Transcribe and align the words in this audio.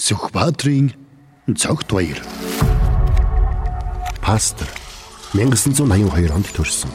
Сүхбаатрийн 0.00 0.94
цогт 1.60 1.92
баяр. 1.92 2.16
Пастор 4.24 4.66
1982 5.36 6.32
онд 6.32 6.48
төрсөн. 6.56 6.88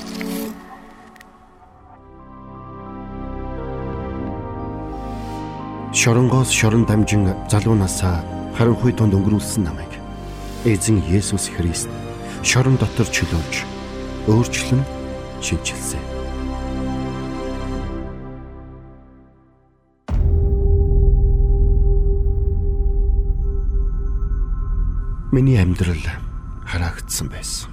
Шоронгоос 5.94 6.50
шорон 6.50 6.90
дамжин 6.90 7.30
залуунасаа 7.46 8.26
харанхуй 8.58 8.92
тунд 8.98 9.14
өнгөрүүлсэн 9.14 9.70
намайг 9.70 9.94
эзэн 10.66 10.98
Есүс 11.06 11.54
Христ 11.54 11.94
шорон 12.42 12.82
дотор 12.82 13.06
чөлөөлж 13.06 13.56
өөрчлөн 14.34 14.82
шинчилсэн. 15.46 16.15
Миний 25.36 25.60
амьдрал 25.60 26.00
хараагдсан 26.64 27.28
байсан. 27.28 27.68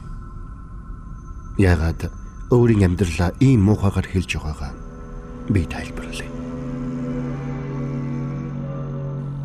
Яагаад 1.62 2.10
өөрийн 2.50 2.90
амьдралаа 2.90 3.38
ийм 3.38 3.62
муухайгаар 3.70 4.02
хэлж 4.02 4.34
байгаагаа 4.34 4.74
би 5.46 5.62
тайлбарлая. 5.70 6.26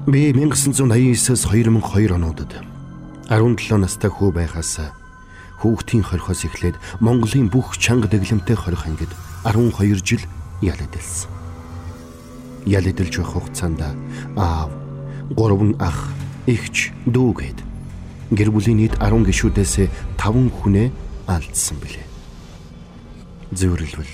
Би 0.10 0.34
1989-с 0.34 1.46
2002 1.46 2.10
онуудад 2.18 2.58
17 3.30 3.78
настай 3.78 4.10
хүү 4.10 4.34
байхаас 4.34 4.82
хүүхдийн 5.62 6.02
хорхоос 6.02 6.42
эхлээд 6.50 6.82
Монголын 6.98 7.54
бүх 7.54 7.78
чанга 7.78 8.10
дэглэмтэй 8.10 8.58
хорих 8.58 8.90
ангид 8.90 9.14
12 9.46 10.02
жил 10.02 10.26
ял 10.66 10.82
эдэлсэн. 10.82 11.30
Ял 12.66 12.82
эдэлж 12.82 13.14
байх 13.22 13.30
хугацаанд 13.30 13.86
аав, 14.34 14.74
гурван 15.38 15.78
ах, 15.78 16.10
эгч, 16.50 16.90
дүү 17.06 17.32
гээд 17.38 17.67
гэр 18.32 18.50
бүлийн 18.52 18.84
нийт 18.84 18.96
10 19.00 19.24
гишүүдээс 19.24 19.74
5 20.20 20.52
хүнээ 20.52 20.88
алдсан 21.28 21.78
билээ. 21.80 22.08
Зөвөрлөл 23.56 24.14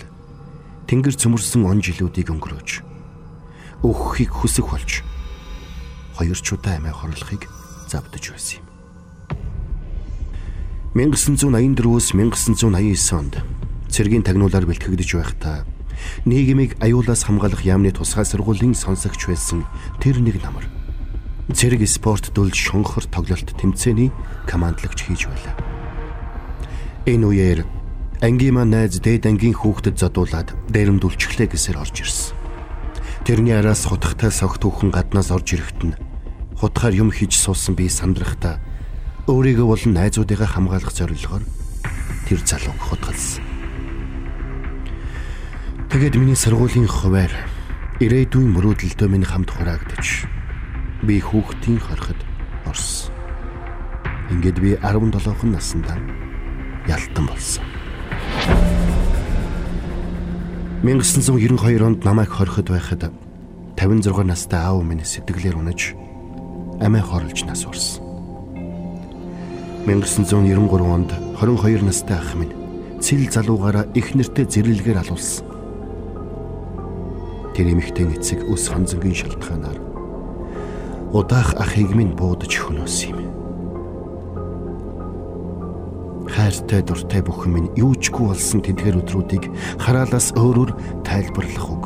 Тэнгэр 0.85 1.15
цөмөрсөн 1.17 1.65
он 1.65 1.81
жилүүдийг 1.81 2.29
өнгөрөөж 2.29 2.69
өөхийг 3.81 4.29
хүсэх 4.29 4.69
болж 4.69 5.01
хоёр 6.13 6.37
чудаа 6.37 6.77
амиа 6.77 6.93
хорлохыг 6.93 7.49
завдж 7.89 8.29
байсан 8.29 8.61
юм. 8.61 8.67
1984-өөс 10.93 12.13
1989 12.13 13.17
онд 13.17 13.41
цэргийн 13.89 14.21
тагнуулаар 14.21 14.69
бэлтгэгдэж 14.69 15.09
байхдаа 15.17 15.65
нийгмийг 16.29 16.77
аюулаас 16.77 17.25
хамгаалах 17.25 17.65
яамны 17.65 17.89
тусгай 17.89 18.25
сургуулийн 18.29 18.77
сонсогч 18.77 19.25
байсан 19.25 19.65
тэр 19.97 20.21
нэг 20.21 20.37
намар 20.45 20.69
Цэрэг 21.51 21.83
спорт 21.91 22.31
дулж 22.31 22.55
шонхор 22.55 23.03
тоглолт 23.03 23.51
тэмцээний 23.59 24.15
командлагч 24.47 25.03
хийж 25.03 25.27
байлаа. 25.27 25.59
Энэ 27.03 27.27
үеэр 27.27 27.59
ангийн 28.23 28.55
маань 28.55 28.71
найз 28.71 29.03
дээд 29.03 29.27
ангийн 29.27 29.51
хүүхдэд 29.51 29.99
задуулаад 29.99 30.55
дээрэмдүүлчихлээ 30.71 31.51
гэсээр 31.51 31.83
орж 31.83 31.95
ирсэн. 31.99 32.31
Тэрний 33.27 33.59
араас 33.59 33.83
хутагтай 33.83 34.31
согт 34.31 34.63
хүүхэн 34.63 34.95
гаднаас 34.95 35.35
орж 35.35 35.59
ирэхэд 35.59 35.79
нь 35.83 35.99
хутгаар 36.55 36.95
юм 36.95 37.11
хийж 37.11 37.35
суусан 37.35 37.75
би 37.75 37.91
сандрахтаа 37.91 38.63
өөрийгөө 39.27 39.67
болон 39.67 39.91
найзуудыгаа 39.99 40.47
хамгаалах 40.47 40.95
зорилгоор 40.95 41.43
тэр 42.23 42.39
залууг 42.39 42.79
хутгалсан. 42.79 43.43
Тэгэд 45.91 46.15
миний 46.15 46.39
сургуулийн 46.39 46.87
хуваар 46.87 47.35
ирээдүйн 47.99 48.47
мөрөөдөлтөө 48.47 49.07
минь 49.11 49.27
хамт 49.27 49.51
хураагдаж 49.51 50.23
би 51.03 51.19
хүүхдийн 51.19 51.79
хорход 51.83 52.15
орсон. 52.65 53.11
Ингээд 54.31 54.59
би 54.63 54.79
17хан 54.79 55.51
наснда 55.51 55.99
ялтан 56.87 57.27
болсон. 57.27 57.63
1992 60.83 61.83
онд 61.83 62.05
намайг 62.07 62.31
хорход 62.31 62.69
байхад 62.71 63.11
56 63.75 64.23
настай 64.23 64.59
аав 64.63 64.83
минь 64.83 65.03
сэтгэлээр 65.03 65.59
унаж 65.59 65.91
амиа 66.79 67.03
хорлож 67.03 67.43
нас 67.43 67.67
орсон. 67.67 67.99
1993 69.83 70.87
онд 70.87 71.11
22 71.35 71.83
настай 71.83 72.15
ах 72.15 72.31
минь 72.35 72.55
цэл 73.03 73.27
залуугаараа 73.27 73.91
их 73.93 74.15
нэртэй 74.15 74.47
зэрлэгээр 74.47 75.03
алуулсан. 75.03 75.47
Тэр 77.55 77.75
эмэгтэй 77.75 78.07
эцэг 78.07 78.47
ус 78.47 78.71
хонзонгийн 78.71 79.19
шалтгаанаар 79.19 79.92
удаах 81.13 81.53
ахыг 81.61 81.93
минь 81.93 82.17
буудаж 82.17 82.49
хөнөөс 82.57 82.97
юм. 83.13 83.19
Хайртай 86.33 86.81
дуртай 86.81 87.21
бүхэн 87.21 87.53
минь 87.53 87.69
юучгүй 87.77 88.33
болсон 88.33 88.65
тэдгээр 88.65 89.05
өдрүүдийг 89.05 89.45
хараалаас 89.77 90.33
өөрөөр 90.33 90.71
тайлбарлах 91.05 91.67
үг 91.69 91.85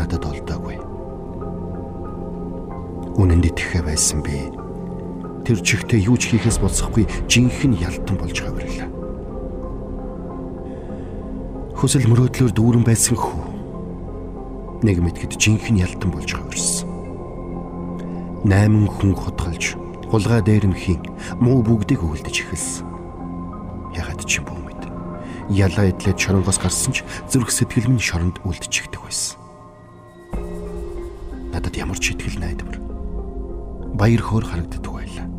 надад 0.00 0.24
олдоогүй. 0.24 0.80
Үнэнд 3.20 3.44
итгэхэ 3.52 3.84
байсан 3.84 4.24
би 4.24 4.48
тэр 5.44 5.60
чигтээ 5.60 6.08
юу 6.08 6.16
ч 6.16 6.32
хийхээс 6.32 6.56
болсохгүй 6.56 7.04
жинхэнэ 7.28 7.84
ялтан 7.84 8.16
болж 8.16 8.40
хавирлаа. 8.40 8.88
Хүсэл 11.76 12.08
мөрөөдлөөр 12.08 12.52
дүүрэн 12.56 12.84
байсан 12.88 13.20
хүү. 13.20 13.42
Нэг 14.86 14.96
мэтгэд 15.04 15.36
жинхэнэ 15.36 15.84
ялтан 15.84 16.08
болж 16.14 16.30
хавирсан. 16.32 16.71
8 18.42 18.90
хүн 18.90 19.14
хутгалж 19.14 19.78
хулгай 20.10 20.42
дээрмхийн 20.42 20.98
муу 21.38 21.62
бүгдийг 21.62 22.02
өвөлдөж 22.02 22.42
эхэлсэн. 22.42 22.82
Ягаад 23.94 24.26
ч 24.26 24.42
юм 24.42 24.50
бүү 24.50 24.58
мэд. 24.66 24.82
Ялаа 25.54 25.86
идлээд 25.86 26.18
шоронгоос 26.18 26.58
гарсан 26.58 26.90
ч 26.90 27.06
зүрх 27.30 27.54
сэтгэл 27.54 27.86
минь 27.86 28.02
шоронд 28.02 28.42
үлдчихдэг 28.42 28.98
байсан. 28.98 29.38
Надад 31.54 31.78
ямар 31.78 32.02
ч 32.02 32.18
итгэл 32.18 32.42
найдвар 32.42 32.82
баяр 33.94 34.22
хөөр 34.26 34.42
харагддаг 34.42 34.90
байлаа. 34.90 35.30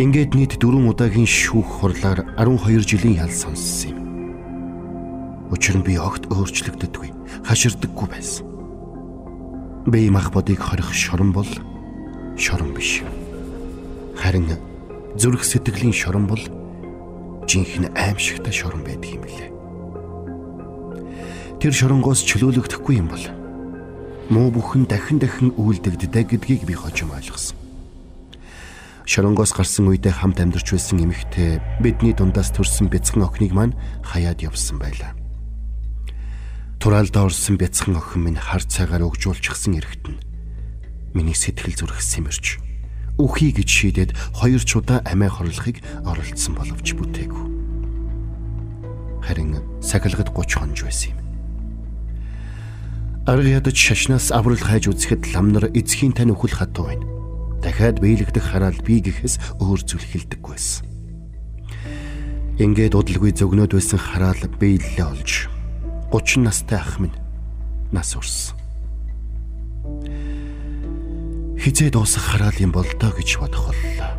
Ингээд 0.00 0.32
нийт 0.32 0.56
4 0.56 0.72
удаагийн 0.88 1.28
шүүх 1.28 1.84
хурлаар 1.84 2.24
12 2.40 2.88
жилийн 2.88 3.20
ял 3.20 3.28
сонссон 3.28 3.92
юм. 3.92 3.98
Учир 5.52 5.76
нь 5.76 5.84
би 5.84 6.00
огт 6.00 6.32
өөрчлөгддөггүй, 6.32 7.12
хаширдаггүй 7.44 8.08
байсан. 8.08 8.47
Бие 9.88 10.10
мах 10.10 10.32
бодыг 10.32 10.60
хорих 10.60 10.92
шорон 10.92 11.32
бол 11.32 11.48
шорон 12.36 12.74
биш. 12.74 13.00
Харин 14.20 14.52
зүрх 15.16 15.42
сэтгэлийн 15.44 15.94
шорон 15.96 16.26
бол 16.26 16.42
жинхэнэ 17.48 17.96
аимшигтай 17.96 18.52
шорон 18.52 18.84
байдаг 18.84 19.08
юм 19.16 19.24
лээ. 19.24 19.48
Тэр 21.64 21.72
шоронгоос 21.72 22.20
чөлөөлөгдөхгүй 22.20 23.00
юм 23.00 23.08
бол 23.08 23.24
муу 24.28 24.52
бүхэн 24.52 24.84
дахин 24.84 25.24
дахин 25.24 25.56
үйлдэгддэг 25.56 26.36
гэдгийг 26.36 26.68
би 26.68 26.76
хожим 26.76 27.08
ойлгосон. 27.08 27.56
Шоронгоос 29.08 29.56
гарсан 29.56 29.88
үедээ 29.88 30.12
хамт 30.20 30.36
амьдарч 30.36 30.68
байсан 30.68 31.00
эмэгтэй 31.00 31.64
бидний 31.80 32.12
дундаас 32.12 32.52
төрсэн 32.52 32.92
бяцхан 32.92 33.24
охиныг 33.24 33.56
маань 33.56 33.78
хаяад 34.04 34.44
явсан 34.44 34.76
байлаа. 34.76 35.16
Тураалдаа 36.78 37.26
орсон 37.26 37.58
бяцхан 37.58 37.98
охин 37.98 38.22
минь 38.22 38.38
хар 38.38 38.62
цагаар 38.62 39.02
өгжүүлчихсэн 39.02 39.82
эрэхтэн. 39.82 40.22
Миний 41.14 41.34
сэтгэл 41.34 41.74
зүрх 41.74 41.98
сэмэрч 41.98 42.62
үхий 43.18 43.50
гэж 43.50 43.66
шийдээд 43.66 44.10
хоёр 44.30 44.62
чудаа 44.62 45.02
амиа 45.02 45.26
хорлохыг 45.26 45.82
оролдсон 46.06 46.54
боловч 46.54 46.94
бүтээгүй. 46.94 47.44
Харин 49.26 49.58
сахилгад 49.82 50.30
30 50.30 50.54
хонж 50.54 50.78
байсан 50.86 51.18
юм. 51.18 51.20
Арга 53.26 53.50
ядаж 53.58 53.74
шашнаас 53.74 54.30
аврал 54.30 54.62
хайж 54.62 54.86
үзэхэд 54.86 55.34
ламнар 55.34 55.74
эцгийн 55.74 56.14
тань 56.14 56.30
өхөл 56.30 56.54
хатуу 56.54 56.94
байна. 56.94 57.04
Дахиад 57.58 57.98
биелэгдэх 57.98 58.54
хараал 58.54 58.78
би 58.86 59.02
гэхээс 59.02 59.58
өөр 59.58 59.82
зүйл 59.82 60.06
хэлдэггүй 60.06 60.54
байсан. 60.54 60.86
Ингээд 62.62 62.94
удалгүй 62.94 63.34
зөгнөөд 63.34 63.74
байсан 63.74 63.98
хараал 63.98 64.46
биелэлээ 64.62 65.06
олж 65.10 65.57
30 66.10 66.40
настай 66.40 66.78
ах 66.78 66.98
минь 66.98 67.12
нас 67.92 68.16
урсан. 68.16 68.56
Хизээ 71.60 71.90
дуусах 71.90 72.24
хараал 72.24 72.56
юм 72.60 72.72
бол 72.72 72.88
доо 72.96 73.12
гэж 73.12 73.36
бодох 73.36 73.68
боллоо. 73.68 74.12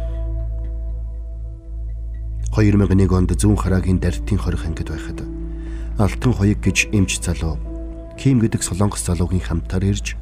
2001 2.54 3.10
онд 3.10 3.34
зүүн 3.34 3.58
хараагийн 3.58 3.98
дартын 3.98 4.38
хорих 4.38 4.70
ангид 4.70 4.94
байхад 4.94 5.26
алтан 5.98 6.34
хоёг 6.34 6.62
гэж 6.62 6.94
эмч 6.94 7.26
залуу 7.26 7.58
Ким 8.20 8.38
гэдэг 8.38 8.62
солонгос 8.62 9.10
залуугийн 9.10 9.42
хамтаар 9.42 9.90
ирж 9.90 10.14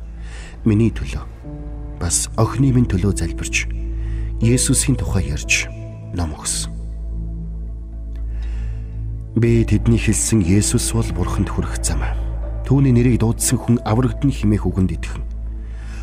миний 0.63 0.93
төлөө 0.93 1.25
бас 1.99 2.29
охины 2.37 2.71
минь 2.71 2.87
төлөө 2.87 3.11
залбирч 3.11 3.67
Есүсийн 4.39 4.95
тухай 4.95 5.33
ярьж 5.33 5.65
ном 6.13 6.37
өгсөн. 6.37 6.76
Би 9.37 9.61
тэдний 9.61 10.01
хэлсэн 10.01 10.41
Есүс 10.41 10.97
бол 10.97 11.05
бурханд 11.13 11.53
хүрэх 11.53 11.77
зам. 11.85 12.01
Түүний 12.65 12.89
нэрийг 12.89 13.21
дуудсан 13.21 13.61
хүн 13.61 13.77
аврагдана 13.85 14.33
химээх 14.33 14.65
үгэнд 14.65 14.97
итгэн. 14.97 15.21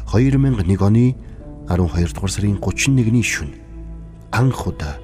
2001 0.07 0.79
оны 0.79 1.19
12 1.67 2.15
дугаар 2.15 2.31
сарын 2.31 2.63
31-ний 2.63 3.27
шөнө 3.27 3.59
анх 4.31 4.63
удаа 4.63 5.03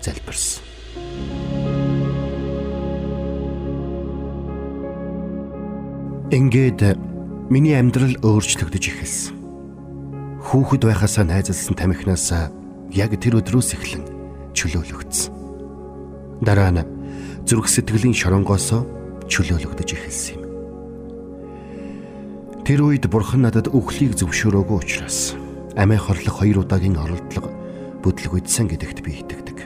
залбирсан. 0.00 0.64
Ингээд 6.32 6.96
миний 7.52 7.76
амьдрал 7.76 8.16
өөрчлөгдөж 8.24 8.84
эхэлсэн. 8.88 9.36
Хүүхэд 10.40 10.88
байхасаа 10.88 11.28
найзалсан 11.28 11.76
тамхинаас 11.76 12.32
яг 12.96 13.12
тэр 13.20 13.44
өдрөөс 13.44 13.76
эхлэн 13.76 14.08
чөлөөлөгдсөн. 14.56 15.36
Дараа 16.40 16.72
нь 16.72 16.97
зүрх 17.48 17.64
сэтгэлийн 17.72 18.12
шоронгоос 18.12 18.76
чөлөөлөгдөж 19.24 19.88
эхэлсэн 19.96 20.36
юм. 20.36 20.44
Тэр 22.68 22.84
үед 22.84 23.08
бурхан 23.08 23.48
надад 23.48 23.72
өхлийг 23.72 24.12
зөвшөөрөөгүй 24.20 24.76
учраас 24.76 25.32
амиа 25.72 25.96
хорлох 25.96 26.44
хоёр 26.44 26.60
удаагийн 26.68 27.00
оролдлого 27.00 27.48
бүдлэгүйдсэн 28.04 28.68
гэдэгт 28.68 29.00
би 29.00 29.24
итгэдэг. 29.24 29.58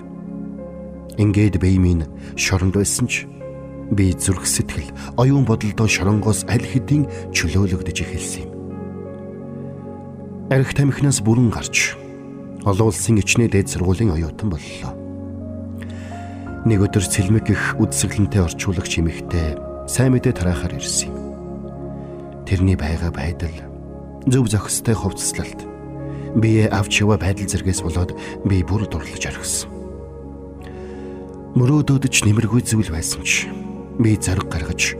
Ингээд 1.18 1.58
бэймийн 1.58 2.06
шоронд 2.38 2.78
байсан 2.78 3.10
ч 3.10 3.26
би 3.90 4.14
зүрх 4.14 4.46
сэтгэл, 4.46 4.94
оюун 5.18 5.42
бодолдоо 5.42 5.90
шоронгоос 5.90 6.46
аль 6.46 6.62
хэдийн 6.62 7.34
чөлөөлөгдөж 7.34 7.98
эхэлсэн 7.98 8.46
юм. 8.46 8.50
Арх 10.54 10.70
тамхинаас 10.70 11.18
бүрэн 11.18 11.50
гарч 11.50 11.98
олон 12.62 12.94
улсын 12.94 13.18
ичнээ 13.18 13.50
дээд 13.50 13.74
сургуулийн 13.74 14.14
оюутан 14.14 14.54
боллоо. 14.54 15.01
Нэг 16.62 16.78
өдөр 16.78 17.02
цэлмэг 17.02 17.50
их 17.50 17.74
үдсгэлэнтэй 17.82 18.38
орчуулагч 18.38 19.02
эмэгтэй 19.02 19.58
сайн 19.90 20.14
мэдээ 20.14 20.30
тараахаар 20.30 20.78
ирсэн 20.78 21.10
юм. 21.10 21.16
Тэрний 22.46 22.78
байга 22.78 23.10
байдал 23.10 23.50
зөв 24.30 24.46
зохистой 24.46 24.94
хувцаслалт 24.94 25.66
бие 26.38 26.70
авч 26.70 27.02
яваа 27.02 27.18
байдал 27.18 27.50
зэргээс 27.50 27.82
болоод 27.82 28.14
би 28.46 28.62
бүр 28.62 28.86
дурлаж 28.86 29.26
орхисон. 29.26 29.74
Мөрөөдөөдөж 31.58 32.30
нэмэргүй 32.30 32.62
зүйл 32.62 32.94
байсан 32.94 33.26
ч 33.26 33.50
би 33.98 34.14
зарг 34.14 34.46
гаргаж 34.46 34.94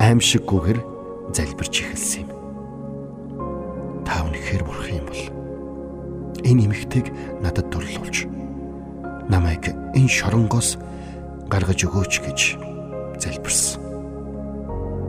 аимшиггүйгээр 0.00 0.80
залбирч 1.36 1.74
эхэлсэн 1.84 2.24
юм. 2.24 2.30
Та 4.08 4.24
үнэхээр 4.24 4.64
бурхан 4.64 4.96
юм 4.96 5.06
бол 5.12 5.22
энэ 6.40 6.64
эмэгтэйг 6.72 7.12
надад 7.44 7.68
дурлуулж 7.68 8.24
намайг 9.28 9.76
энэ 9.96 10.12
шоронгоос 10.12 10.76
гаргаж 11.48 11.80
өгөөч 11.88 12.14
гэж 12.20 12.40
залбирсан. 13.16 13.80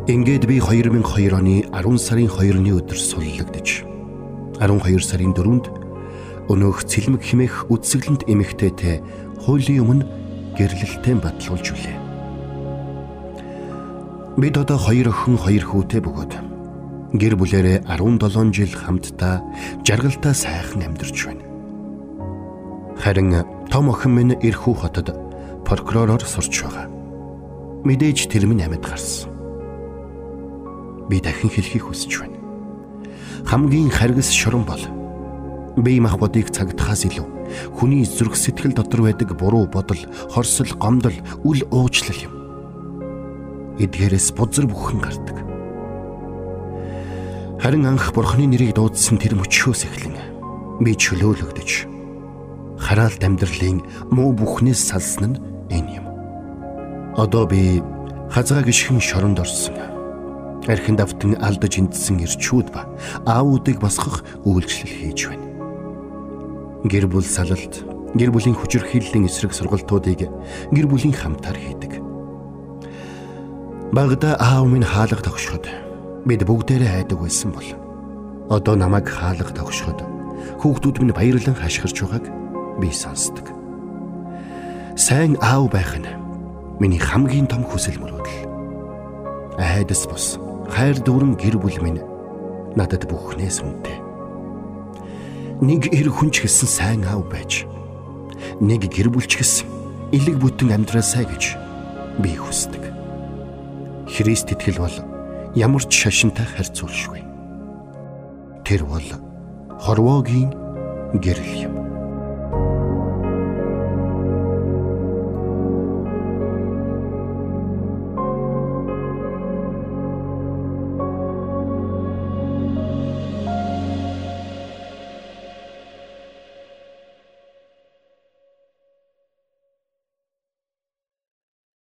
Ингээд 0.07 0.47
би 0.47 0.63
2002 0.63 1.35
оны 1.35 1.67
10 1.67 1.99
сарын 1.99 2.31
2-ны 2.31 2.71
өдөр 2.79 2.95
суллагдж 2.95 3.83
12 4.55 5.03
сарын 5.03 5.35
4-нд 5.35 5.65
өнөөх 6.47 6.87
цэлмэг 6.87 7.21
химэх 7.21 7.67
үдсгэлэнт 7.67 8.23
эмэгтэйтэй 8.31 9.03
хуулийн 9.43 9.83
өмнө 9.83 10.07
гэрлэлтэн 10.55 11.19
батлуулж 11.19 11.67
үлээ. 11.75 11.97
Бид 14.39 14.55
одоо 14.55 14.79
хоёр 14.79 15.11
охин 15.11 15.35
хоёр 15.35 15.63
хүүтэй 15.67 15.99
бөгөөд 15.99 16.33
гэр 17.19 17.33
бүлэрээ 17.35 17.77
17 17.91 18.55
жил 18.55 18.71
хамтдаа 18.71 19.43
жаргалтай 19.83 20.33
сайхан 20.33 20.87
амьдарч 20.87 21.17
байна. 21.27 21.46
Харин 23.07 23.31
том 23.71 23.87
охин 23.87 24.11
минь 24.19 24.35
Ирхүү 24.35 24.73
хотод 24.83 25.15
прокуророор 25.63 26.19
сурч 26.27 26.59
байгаа. 26.59 26.91
Мэдээж 27.87 28.27
тэр 28.27 28.51
минь 28.51 28.59
амьд 28.59 28.83
гарсан. 28.83 29.31
Би 31.07 31.23
дахин 31.23 31.47
хэлхийг 31.47 31.87
хүсэж 31.87 32.19
байна. 32.19 32.35
Хамгийн 33.47 33.87
харгас 33.95 34.27
шорон 34.35 34.67
бол 34.67 34.83
бие 35.79 36.03
махбодыг 36.03 36.51
цагтахаас 36.51 37.07
илүү 37.07 37.23
хүний 37.79 38.03
зүрх 38.03 38.35
сэтгэл 38.35 38.75
дотор 38.75 39.07
байдаг 39.07 39.39
буруу 39.39 39.71
бодол, 39.71 40.03
хорсол, 40.27 40.67
гомдол, 40.75 41.15
үл 41.47 41.63
уучлал 41.71 42.27
юм 42.27 42.35
эдгээрээс 43.79 44.35
бузар 44.35 44.67
бүхэн 44.67 44.99
гардаг. 44.99 45.37
Харин 47.63 47.87
анх 47.87 48.11
бурхны 48.11 48.51
нэрийг 48.51 48.75
дуудсан 48.75 49.15
тэр 49.15 49.39
мөчхөөс 49.39 49.87
эхлэн 49.87 50.83
би 50.83 50.91
чөлөөлөгдөж 50.91 51.95
хараалт 52.87 53.19
амьдралын 53.19 53.83
муу 54.15 54.31
бүхнээс 54.31 54.79
салсан 54.87 55.35
нь 55.35 55.41
энэ 55.67 55.99
юм. 55.99 56.05
Одоо 57.19 57.43
би 57.43 57.83
хазгаа 58.31 58.63
гიშхэн 58.63 59.03
шоронд 59.03 59.43
орсон. 59.43 59.75
Архинд 60.71 61.03
автан 61.03 61.35
алдаж 61.43 61.83
эндсэн 61.83 62.23
ирчүүд 62.23 62.71
ба 62.71 62.87
аавуудыг 63.27 63.83
басгах 63.83 64.23
үйлчлэл 64.47 64.95
хийж 64.95 65.19
байна. 65.27 65.47
Гэр 66.87 67.11
бүл 67.11 67.27
салалт, 67.27 67.83
гэр 68.15 68.31
бүлийн 68.31 68.55
хүчирхийллийн 68.55 69.27
эсрэг 69.27 69.51
сургалтуудыг 69.51 70.31
гэр 70.71 70.87
бүлийн 70.87 71.13
хамтаар 71.13 71.57
хийдэг 71.59 71.99
Багада 73.91 74.35
аав 74.39 74.67
минь 74.67 74.83
хаалга 74.83 75.21
тогшоход 75.21 75.67
бид 76.25 76.43
бүгдээрээ 76.43 77.07
хайдаг 77.07 77.19
байсан 77.19 77.51
бол 77.51 77.69
одоо 78.49 78.75
намайг 78.75 79.07
хаалга 79.07 79.51
тогшоход 79.51 80.03
хүүхдүүд 80.59 80.99
минь 80.99 81.15
баярлан 81.15 81.55
хашгирч 81.55 82.03
байгааг 82.03 82.25
би 82.79 82.91
сонсдог. 82.91 83.49
Сайн 84.95 85.37
аав 85.41 85.69
байх 85.69 85.97
нь 85.97 86.09
миний 86.79 86.99
хамгийн 87.01 87.47
том 87.47 87.63
хүсэл 87.65 87.97
мөрөөдөл. 88.01 88.45
Айдас 89.57 90.05
бус 90.09 90.37
хайр 90.69 90.97
дүүрэн 91.01 91.37
гэр 91.37 91.57
бүл 91.57 91.77
минь 91.81 92.01
надад 92.77 93.09
бүхнээс 93.09 93.61
үнэтэй. 93.65 93.97
Нэг 95.61 95.89
эр 95.89 96.09
хүнч 96.13 96.45
гэсэн 96.45 96.69
сайн 96.69 97.01
аав 97.09 97.25
байж 97.29 97.65
нэг 98.61 98.85
гэр 98.89 99.09
бүлч 99.09 99.41
гэсэн 99.41 99.67
элэг 100.13 100.37
бүтэн 100.37 100.73
амьдраасай 100.77 101.25
гэж 101.25 101.57
би 102.21 102.37
хүсдэг. 102.37 102.93
Христ 104.05 104.53
итгэл 104.53 104.81
бол 104.81 104.97
ямар 105.57 105.83
ч 105.85 106.05
шашинтай 106.05 106.45
харьцуулшгүй. 106.45 107.21
Тэр 108.61 108.85
бол 108.85 109.07
хорвоогийн 109.81 110.53
гэрэл 111.17 111.53
юм. 111.65 111.86